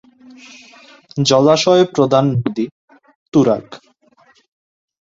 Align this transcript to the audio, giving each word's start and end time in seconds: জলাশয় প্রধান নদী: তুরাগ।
জলাশয় 1.21 1.83
প্রধান 1.95 2.25
নদী: 2.35 2.65
তুরাগ। 3.33 3.65